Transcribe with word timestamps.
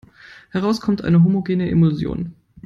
Heraus 0.49 0.81
kommt 0.81 1.03
eine 1.03 1.23
homogene 1.23 1.69
Emulsion. 1.69 2.33